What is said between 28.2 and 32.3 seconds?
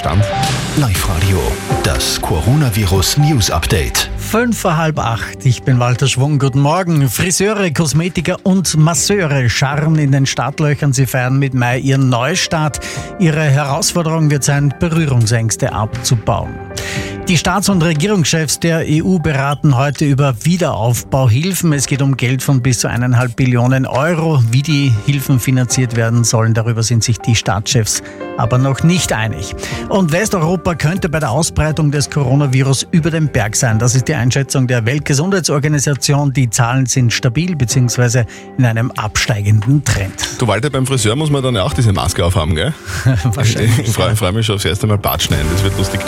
aber noch nicht einig. Und Westeuropa könnte bei der Ausbreitung des